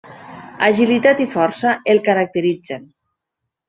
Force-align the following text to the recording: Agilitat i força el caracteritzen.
Agilitat 0.67 1.23
i 1.27 1.29
força 1.35 1.77
el 1.97 2.05
caracteritzen. 2.11 2.93